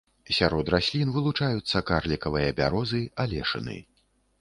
Сярод 0.37 0.71
раслін 0.75 1.11
вылучаюцца 1.17 1.83
карлікавыя 1.91 2.57
бярозы, 2.63 3.07
алешыны. 3.27 3.81